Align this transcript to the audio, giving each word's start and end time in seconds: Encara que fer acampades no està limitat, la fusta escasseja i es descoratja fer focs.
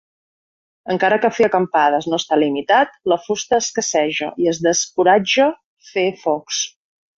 Encara 0.93 1.17
que 1.25 1.29
fer 1.39 1.45
acampades 1.47 2.07
no 2.13 2.19
està 2.21 2.39
limitat, 2.45 2.97
la 3.13 3.19
fusta 3.27 3.61
escasseja 3.67 4.33
i 4.47 4.51
es 4.55 4.63
descoratja 4.71 5.49
fer 5.93 6.09
focs. 6.27 6.67